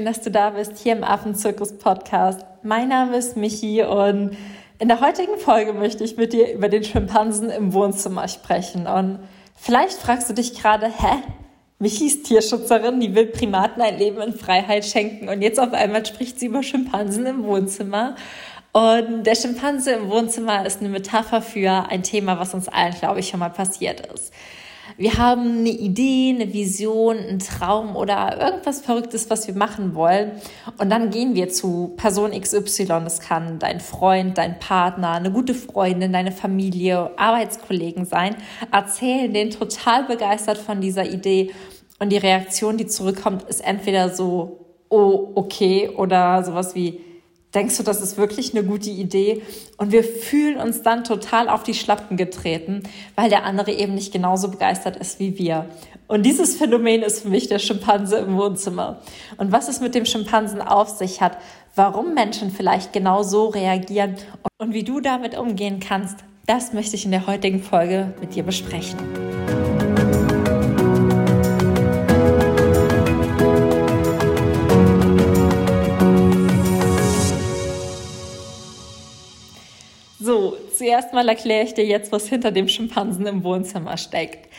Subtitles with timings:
[0.00, 2.40] schön, dass du da bist hier im Affenzirkus Podcast.
[2.62, 4.34] Mein Name ist Michi und
[4.78, 8.86] in der heutigen Folge möchte ich mit dir über den Schimpansen im Wohnzimmer sprechen.
[8.86, 9.18] Und
[9.56, 11.18] vielleicht fragst du dich gerade, hä?
[11.78, 16.06] Michi ist Tierschützerin, die will Primaten ein Leben in Freiheit schenken und jetzt auf einmal
[16.06, 18.16] spricht sie über Schimpansen im Wohnzimmer.
[18.72, 23.20] Und der Schimpanse im Wohnzimmer ist eine Metapher für ein Thema, was uns allen, glaube
[23.20, 24.32] ich, schon mal passiert ist.
[24.96, 30.32] Wir haben eine Idee, eine Vision, einen Traum oder irgendwas Verrücktes, was wir machen wollen.
[30.78, 32.86] Und dann gehen wir zu Person XY.
[32.86, 38.36] Das kann dein Freund, dein Partner, eine gute Freundin, deine Familie, Arbeitskollegen sein.
[38.72, 41.50] Erzählen denen total begeistert von dieser Idee.
[41.98, 47.00] Und die Reaktion, die zurückkommt, ist entweder so, oh, okay, oder sowas wie,
[47.54, 49.42] Denkst du, das ist wirklich eine gute Idee?
[49.76, 52.84] Und wir fühlen uns dann total auf die Schlappen getreten,
[53.16, 55.66] weil der andere eben nicht genauso begeistert ist wie wir.
[56.06, 59.00] Und dieses Phänomen ist für mich der Schimpanse im Wohnzimmer.
[59.36, 61.38] Und was es mit dem Schimpansen auf sich hat,
[61.74, 64.16] warum Menschen vielleicht genau so reagieren
[64.58, 68.42] und wie du damit umgehen kannst, das möchte ich in der heutigen Folge mit dir
[68.42, 68.98] besprechen.
[80.22, 84.50] So, zuerst mal erkläre ich dir jetzt, was hinter dem Schimpansen im Wohnzimmer steckt.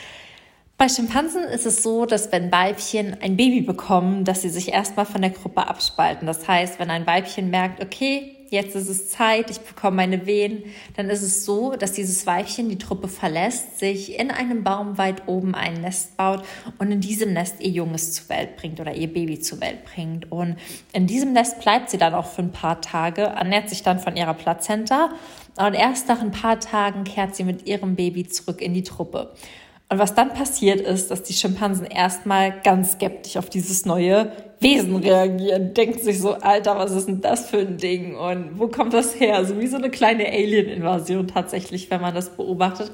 [0.76, 5.06] Bei Schimpansen ist es so, dass wenn Weibchen ein Baby bekommen, dass sie sich erstmal
[5.06, 6.26] von der Gruppe abspalten.
[6.26, 10.64] Das heißt, wenn ein Weibchen merkt, okay, jetzt ist es Zeit, ich bekomme meine Wehen,
[10.98, 15.28] dann ist es so, dass dieses Weibchen die Truppe verlässt, sich in einem Baum weit
[15.28, 16.44] oben ein Nest baut
[16.78, 20.30] und in diesem Nest ihr Junges zur Welt bringt oder ihr Baby zur Welt bringt.
[20.32, 20.58] Und
[20.92, 24.18] in diesem Nest bleibt sie dann auch für ein paar Tage, ernährt sich dann von
[24.18, 25.12] ihrer Plazenta
[25.56, 29.34] und erst nach ein paar Tagen kehrt sie mit ihrem Baby zurück in die Truppe.
[29.92, 34.32] Und was dann passiert ist, dass die Schimpansen erstmal ganz skeptisch auf dieses neue
[34.62, 38.70] Wesen reagieren, denken sich so, Alter, was ist denn das für ein Ding und wo
[38.70, 39.44] kommt das her?
[39.44, 42.90] So wie so eine kleine Alien-Invasion tatsächlich, wenn man das beobachtet.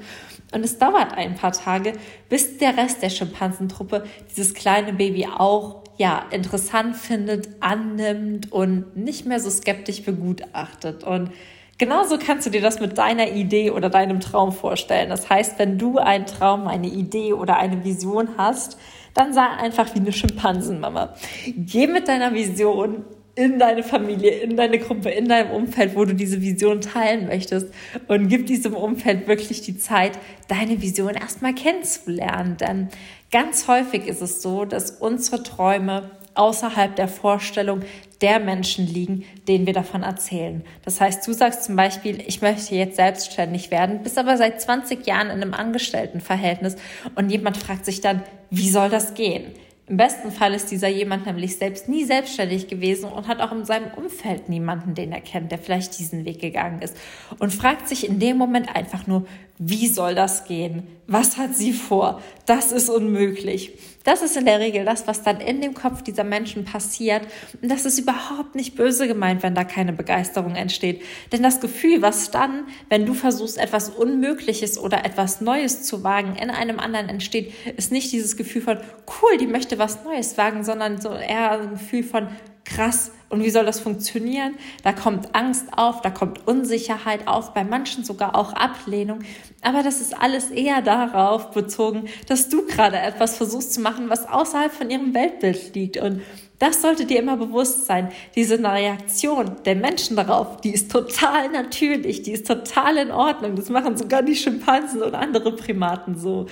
[0.52, 1.92] Und es dauert ein paar Tage,
[2.28, 9.24] bis der Rest der Schimpansentruppe dieses kleine Baby auch ja interessant findet, annimmt und nicht
[9.24, 11.04] mehr so skeptisch begutachtet.
[11.04, 11.30] Und
[11.78, 15.08] Genauso kannst du dir das mit deiner Idee oder deinem Traum vorstellen.
[15.10, 18.78] Das heißt, wenn du einen Traum, eine Idee oder eine Vision hast,
[19.14, 21.14] dann sei einfach wie eine Schimpansenmama.
[21.56, 23.04] Geh mit deiner Vision
[23.36, 27.72] in deine Familie, in deine Gruppe, in deinem Umfeld, wo du diese Vision teilen möchtest
[28.08, 30.18] und gib diesem Umfeld wirklich die Zeit,
[30.48, 32.56] deine Vision erstmal kennenzulernen.
[32.56, 32.88] Denn
[33.30, 37.82] ganz häufig ist es so, dass unsere Träume außerhalb der Vorstellung
[38.20, 40.64] der Menschen liegen, denen wir davon erzählen.
[40.84, 45.06] Das heißt, du sagst zum Beispiel, ich möchte jetzt selbstständig werden, bist aber seit 20
[45.06, 46.76] Jahren in einem Angestelltenverhältnis
[47.14, 49.52] und jemand fragt sich dann, wie soll das gehen?
[49.88, 53.64] Im besten Fall ist dieser jemand nämlich selbst nie selbstständig gewesen und hat auch in
[53.64, 56.94] seinem Umfeld niemanden, den er kennt, der vielleicht diesen Weg gegangen ist
[57.38, 60.82] und fragt sich in dem Moment einfach nur, wie soll das gehen?
[61.06, 62.20] Was hat sie vor?
[62.44, 63.72] Das ist unmöglich.
[64.08, 67.26] Das ist in der Regel das, was dann in dem Kopf dieser Menschen passiert.
[67.60, 71.02] Und das ist überhaupt nicht böse gemeint, wenn da keine Begeisterung entsteht.
[71.30, 76.36] Denn das Gefühl, was dann, wenn du versuchst, etwas Unmögliches oder etwas Neues zu wagen,
[76.36, 78.78] in einem anderen entsteht, ist nicht dieses Gefühl von,
[79.20, 82.28] cool, die möchte was Neues wagen, sondern so eher ein Gefühl von,
[82.68, 84.54] krass, und wie soll das funktionieren?
[84.82, 89.18] Da kommt Angst auf, da kommt Unsicherheit auf, bei manchen sogar auch Ablehnung.
[89.60, 94.26] Aber das ist alles eher darauf bezogen, dass du gerade etwas versuchst zu machen, was
[94.26, 95.98] außerhalb von ihrem Weltbild liegt.
[95.98, 96.22] Und
[96.58, 98.10] das sollte dir immer bewusst sein.
[98.34, 103.56] Diese Reaktion der Menschen darauf, die ist total natürlich, die ist total in Ordnung.
[103.56, 106.46] Das machen sogar die Schimpansen und andere Primaten so.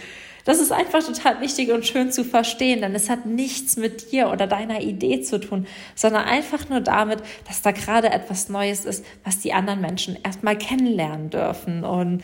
[0.46, 4.30] Das ist einfach total wichtig und schön zu verstehen, denn es hat nichts mit dir
[4.30, 7.18] oder deiner Idee zu tun, sondern einfach nur damit,
[7.48, 11.82] dass da gerade etwas Neues ist, was die anderen Menschen erstmal kennenlernen dürfen.
[11.82, 12.22] Und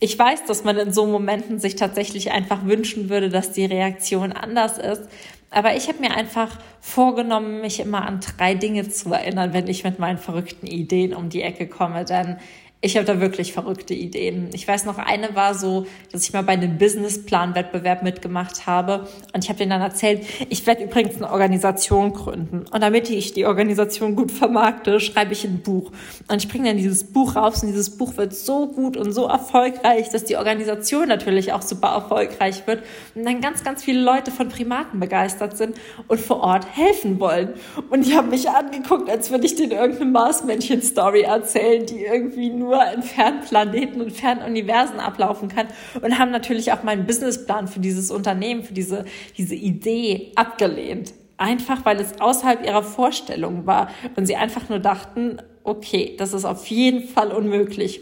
[0.00, 4.32] ich weiß, dass man in so Momenten sich tatsächlich einfach wünschen würde, dass die Reaktion
[4.32, 5.04] anders ist.
[5.50, 9.82] Aber ich habe mir einfach vorgenommen, mich immer an drei Dinge zu erinnern, wenn ich
[9.82, 12.04] mit meinen verrückten Ideen um die Ecke komme.
[12.04, 12.36] Denn
[12.84, 14.50] ich habe da wirklich verrückte Ideen.
[14.52, 19.44] Ich weiß noch, eine war so, dass ich mal bei einem Businessplan-Wettbewerb mitgemacht habe und
[19.44, 23.46] ich habe denen dann erzählt, ich werde übrigens eine Organisation gründen und damit ich die
[23.46, 25.92] Organisation gut vermarkte, schreibe ich ein Buch
[26.28, 29.26] und ich bringe dann dieses Buch raus und dieses Buch wird so gut und so
[29.26, 32.82] erfolgreich, dass die Organisation natürlich auch super erfolgreich wird
[33.14, 35.76] und dann ganz, ganz viele Leute von Primaten begeistert sind
[36.08, 37.50] und vor Ort helfen wollen.
[37.90, 42.71] Und die haben mich angeguckt, als würde ich denen irgendeine Marsmännchen-Story erzählen, die irgendwie nur
[42.72, 45.68] nur in fernen Planeten und fernen Universen ablaufen kann
[46.00, 49.04] und haben natürlich auch meinen Businessplan für dieses Unternehmen, für diese,
[49.36, 51.12] diese Idee abgelehnt.
[51.36, 56.44] einfach weil es außerhalb ihrer Vorstellung war und sie einfach nur dachten, okay, das ist
[56.44, 58.00] auf jeden Fall unmöglich.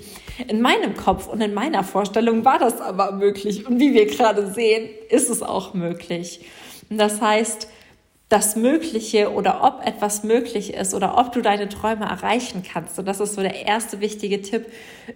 [0.49, 4.53] In meinem Kopf und in meiner Vorstellung war das aber möglich und wie wir gerade
[4.53, 6.41] sehen, ist es auch möglich.
[6.91, 7.69] Und das heißt,
[8.31, 12.97] das Mögliche oder ob etwas möglich ist oder ob du deine Träume erreichen kannst.
[12.99, 14.67] Und das ist so der erste wichtige Tipp.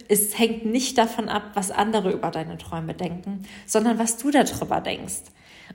[0.09, 4.81] Es hängt nicht davon ab, was andere über deine Träume denken, sondern was du darüber
[4.81, 5.23] denkst.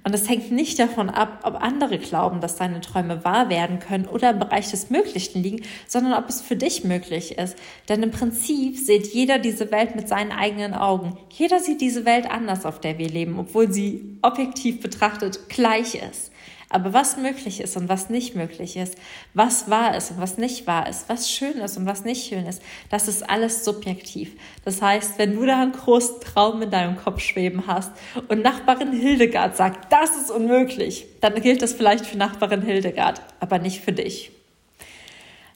[0.05, 4.07] Und es hängt nicht davon ab, ob andere glauben, dass deine Träume wahr werden können
[4.07, 7.57] oder im Bereich des Möglichen liegen, sondern ob es für dich möglich ist.
[7.89, 11.17] Denn im Prinzip sieht jeder diese Welt mit seinen eigenen Augen.
[11.31, 16.31] Jeder sieht diese Welt anders, auf der wir leben, obwohl sie objektiv betrachtet gleich ist.
[16.73, 18.97] Aber was möglich ist und was nicht möglich ist,
[19.35, 22.47] was wahr ist und was nicht wahr ist, was schön ist und was nicht schön
[22.47, 24.37] ist, das ist alles subjektiv.
[24.65, 27.91] Das heißt, wenn du da einen großen Traum in deinem Kopf schweben hast
[28.29, 33.59] und Nachbarin Hildegard sagt, das ist unmöglich, dann gilt das vielleicht für Nachbarin Hildegard, aber
[33.59, 34.31] nicht für dich.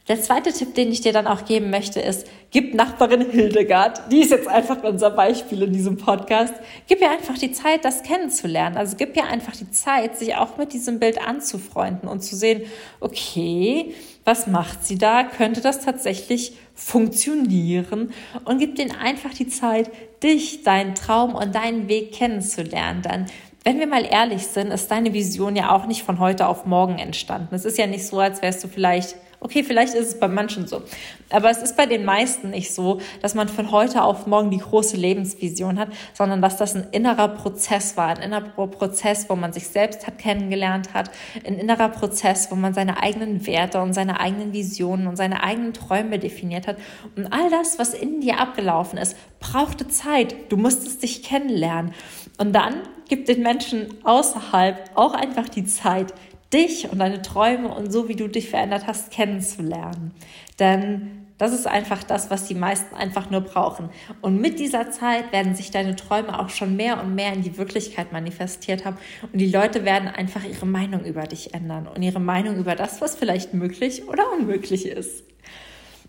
[0.07, 4.21] Der zweite Tipp, den ich dir dann auch geben möchte, ist, gib Nachbarin Hildegard, die
[4.21, 6.53] ist jetzt einfach unser Beispiel in diesem Podcast,
[6.87, 8.77] gib ihr einfach die Zeit, das kennenzulernen.
[8.77, 12.65] Also gib ihr einfach die Zeit, sich auch mit diesem Bild anzufreunden und zu sehen,
[13.01, 13.95] okay,
[14.27, 15.25] was macht sie da?
[15.25, 18.13] Könnte das tatsächlich funktionieren?
[18.45, 19.91] Und gib denen einfach die Zeit,
[20.23, 23.01] dich, deinen Traum und deinen Weg kennenzulernen.
[23.01, 23.27] Dann
[23.67, 26.99] wenn wir mal ehrlich sind, ist deine Vision ja auch nicht von heute auf morgen
[26.99, 27.55] entstanden.
[27.55, 30.67] Es ist ja nicht so, als wärst du vielleicht Okay, vielleicht ist es bei manchen
[30.67, 30.81] so.
[31.29, 34.57] Aber es ist bei den meisten nicht so, dass man von heute auf morgen die
[34.57, 38.09] große Lebensvision hat, sondern dass das ein innerer Prozess war.
[38.09, 41.11] Ein innerer Prozess, wo man sich selbst hat kennengelernt hat.
[41.47, 45.75] Ein innerer Prozess, wo man seine eigenen Werte und seine eigenen Visionen und seine eigenen
[45.75, 46.79] Träume definiert hat.
[47.15, 50.35] Und all das, was in dir abgelaufen ist, brauchte Zeit.
[50.49, 51.93] Du musstest dich kennenlernen.
[52.39, 52.77] Und dann
[53.11, 56.15] gibt den Menschen außerhalb auch einfach die Zeit,
[56.53, 60.13] dich und deine Träume und so, wie du dich verändert hast, kennenzulernen.
[60.59, 63.91] Denn das ist einfach das, was die meisten einfach nur brauchen.
[64.21, 67.59] Und mit dieser Zeit werden sich deine Träume auch schon mehr und mehr in die
[67.59, 68.97] Wirklichkeit manifestiert haben.
[69.33, 73.01] Und die Leute werden einfach ihre Meinung über dich ändern und ihre Meinung über das,
[73.01, 75.25] was vielleicht möglich oder unmöglich ist.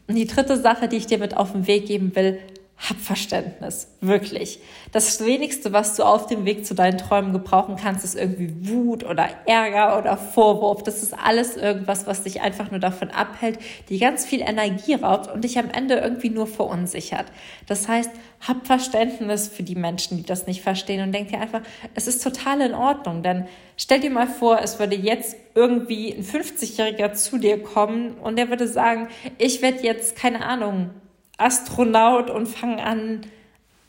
[0.07, 2.37] Und die dritte Sache, die ich dir mit auf den Weg geben will,
[2.77, 4.59] hab Verständnis, wirklich.
[4.91, 9.05] Das wenigste, was du auf dem Weg zu deinen Träumen gebrauchen kannst, ist irgendwie Wut
[9.05, 10.83] oder Ärger oder Vorwurf.
[10.83, 15.31] Das ist alles irgendwas, was dich einfach nur davon abhält, die ganz viel Energie raubt
[15.31, 17.25] und dich am Ende irgendwie nur verunsichert.
[17.65, 18.11] Das heißt,
[18.45, 21.61] hab Verständnis für die Menschen, die das nicht verstehen und denk dir einfach,
[21.95, 26.23] es ist total in Ordnung, denn stell dir mal vor, es würde jetzt irgendwie ein
[26.23, 29.07] 50-Jähriger zu dir kommen und der würde sagen,
[29.37, 30.91] ich werde jetzt, keine Ahnung,
[31.37, 33.21] Astronaut und fangen an,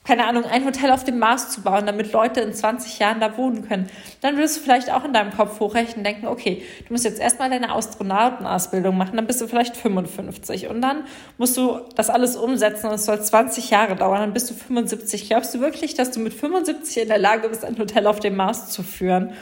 [0.04, 3.37] keine Ahnung, ein Hotel auf dem Mars zu bauen, damit Leute in 20 Jahren da
[3.37, 3.88] wohnen können,
[4.20, 7.20] dann würdest du vielleicht auch in deinem Kopf hochrechnen und denken, okay, du musst jetzt
[7.20, 11.04] erstmal deine Astronautenausbildung machen, dann bist du vielleicht 55 und dann
[11.38, 15.28] musst du das alles umsetzen und es soll 20 Jahre dauern, dann bist du 75.
[15.28, 18.37] Glaubst du wirklich, dass du mit 75 in der Lage bist, ein Hotel auf dem
[18.37, 19.32] Mars zu führen?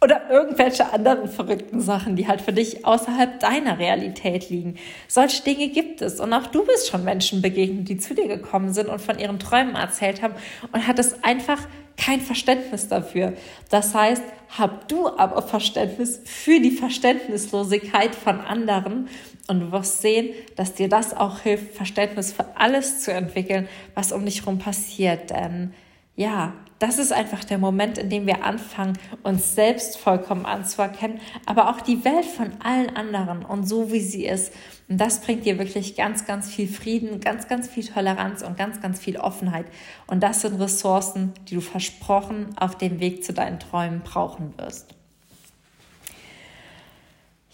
[0.00, 4.76] Oder irgendwelche anderen verrückten Sachen, die halt für dich außerhalb deiner Realität liegen.
[5.08, 6.20] Solche Dinge gibt es.
[6.20, 9.38] Und auch du bist schon Menschen begegnet, die zu dir gekommen sind und von ihren
[9.38, 10.34] Träumen erzählt haben
[10.72, 11.60] und hattest einfach
[11.96, 13.32] kein Verständnis dafür.
[13.70, 14.22] Das heißt,
[14.58, 19.08] hab du aber Verständnis für die Verständnislosigkeit von anderen
[19.48, 24.12] und du wirst sehen, dass dir das auch hilft, Verständnis für alles zu entwickeln, was
[24.12, 25.30] um dich herum passiert.
[25.30, 25.72] Denn
[26.16, 31.70] ja, das ist einfach der Moment, in dem wir anfangen, uns selbst vollkommen anzuerkennen, aber
[31.70, 34.52] auch die Welt von allen anderen und so wie sie ist.
[34.88, 38.80] Und das bringt dir wirklich ganz, ganz viel Frieden, ganz, ganz viel Toleranz und ganz,
[38.80, 39.66] ganz viel Offenheit.
[40.06, 44.94] Und das sind Ressourcen, die du versprochen auf dem Weg zu deinen Träumen brauchen wirst.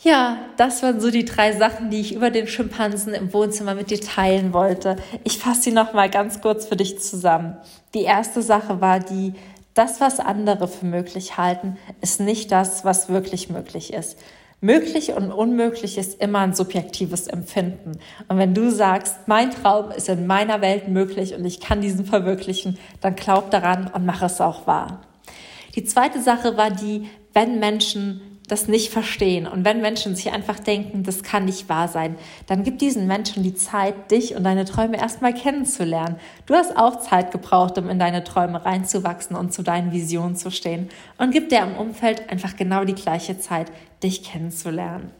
[0.02, 3.90] Ja, das waren so die drei Sachen, die ich über den Schimpansen im Wohnzimmer mit
[3.90, 4.96] dir teilen wollte.
[5.22, 7.56] Ich fasse sie noch mal ganz kurz für dich zusammen.
[7.94, 9.34] Die erste Sache war die,
[9.74, 14.18] das, was andere für möglich halten, ist nicht das, was wirklich möglich ist.
[14.60, 17.98] Möglich und unmöglich ist immer ein subjektives Empfinden.
[18.28, 22.04] Und wenn du sagst, mein Traum ist in meiner Welt möglich und ich kann diesen
[22.06, 25.00] verwirklichen, dann glaub daran und mach es auch wahr.
[25.74, 30.58] Die zweite Sache war die, wenn Menschen das nicht verstehen und wenn Menschen sich einfach
[30.58, 34.64] denken, das kann nicht wahr sein, dann gib diesen Menschen die Zeit, dich und deine
[34.64, 36.16] Träume erstmal kennenzulernen.
[36.46, 40.50] Du hast auch Zeit gebraucht, um in deine Träume reinzuwachsen und zu deinen Visionen zu
[40.50, 43.70] stehen und gib dir im Umfeld einfach genau die gleiche Zeit,
[44.02, 45.10] dich kennenzulernen.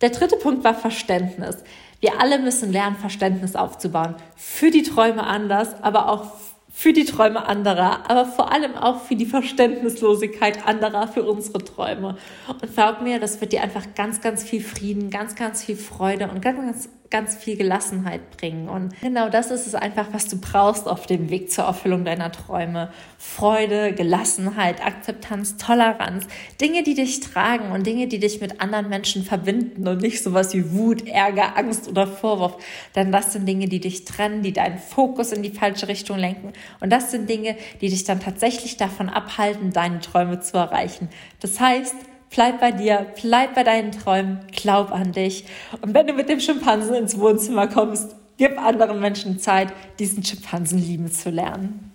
[0.00, 1.56] Der dritte Punkt war Verständnis.
[2.00, 4.14] Wir alle müssen lernen, Verständnis aufzubauen.
[4.36, 6.30] Für die Träume anders, aber auch
[6.70, 12.16] für die Träume anderer, aber vor allem auch für die Verständnislosigkeit anderer, für unsere Träume.
[12.46, 16.28] Und glaub mir, das wird dir einfach ganz, ganz viel Frieden, ganz, ganz viel Freude
[16.28, 18.68] und ganz, ganz ganz viel Gelassenheit bringen.
[18.68, 22.30] Und genau das ist es einfach, was du brauchst auf dem Weg zur Erfüllung deiner
[22.30, 22.92] Träume.
[23.16, 26.26] Freude, Gelassenheit, Akzeptanz, Toleranz.
[26.60, 30.52] Dinge, die dich tragen und Dinge, die dich mit anderen Menschen verbinden und nicht sowas
[30.52, 32.56] wie Wut, Ärger, Angst oder Vorwurf.
[32.94, 36.52] Denn das sind Dinge, die dich trennen, die deinen Fokus in die falsche Richtung lenken.
[36.80, 41.08] Und das sind Dinge, die dich dann tatsächlich davon abhalten, deine Träume zu erreichen.
[41.40, 41.96] Das heißt,
[42.30, 45.44] Bleib bei dir, bleib bei deinen Träumen, glaub an dich.
[45.80, 50.78] Und wenn du mit dem Schimpansen ins Wohnzimmer kommst, gib anderen Menschen Zeit, diesen Schimpansen
[50.78, 51.92] lieben zu lernen.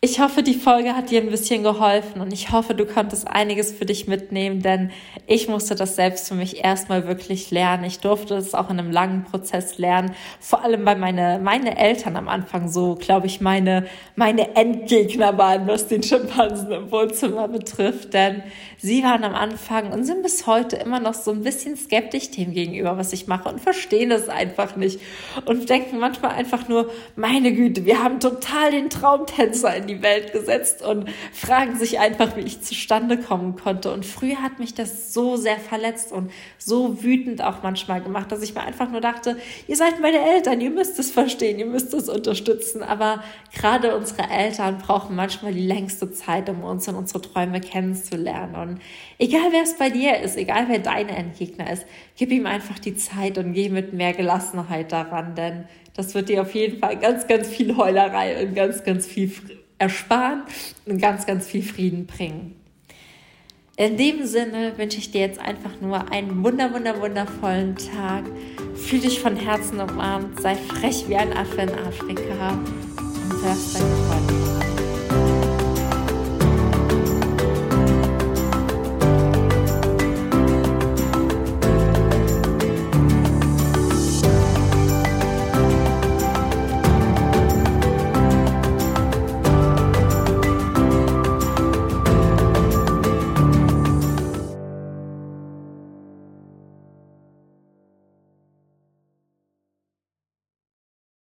[0.00, 3.72] Ich hoffe, die Folge hat dir ein bisschen geholfen und ich hoffe, du konntest einiges
[3.72, 4.92] für dich mitnehmen, denn
[5.26, 7.82] ich musste das selbst für mich erstmal wirklich lernen.
[7.82, 12.14] Ich durfte es auch in einem langen Prozess lernen, vor allem weil meine, meine Eltern
[12.14, 18.14] am Anfang so, glaube ich, meine, meine Endgegner waren, was den Schimpansen im Wohnzimmer betrifft,
[18.14, 18.44] denn
[18.76, 22.52] sie waren am Anfang und sind bis heute immer noch so ein bisschen skeptisch dem
[22.52, 25.00] gegenüber, was ich mache und verstehen es einfach nicht
[25.44, 30.32] und denken manchmal einfach nur, meine Güte, wir haben total den Traumtänzer in die Welt
[30.32, 33.92] gesetzt und fragen sich einfach, wie ich zustande kommen konnte.
[33.92, 38.42] Und früher hat mich das so sehr verletzt und so wütend auch manchmal gemacht, dass
[38.42, 41.92] ich mir einfach nur dachte, ihr seid meine Eltern, ihr müsst es verstehen, ihr müsst
[41.94, 42.82] es unterstützen.
[42.82, 48.54] Aber gerade unsere Eltern brauchen manchmal die längste Zeit, um uns und unsere Träume kennenzulernen.
[48.54, 48.80] Und
[49.18, 52.94] egal wer es bei dir ist, egal wer dein Endgegner ist, gib ihm einfach die
[52.94, 55.64] Zeit und geh mit mehr Gelassenheit daran, denn
[55.98, 59.32] das wird dir auf jeden Fall ganz, ganz viel Heulerei und ganz, ganz viel
[59.78, 60.42] ersparen
[60.86, 62.54] und ganz, ganz viel Frieden bringen.
[63.76, 68.24] In dem Sinne wünsche ich dir jetzt einfach nur einen wunder, wunder, wundervollen Tag.
[68.74, 74.07] Fühl dich von Herzen umarmt, sei frech wie ein Affe in Afrika und werf deine